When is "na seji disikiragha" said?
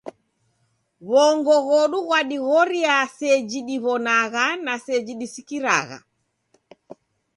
4.65-5.97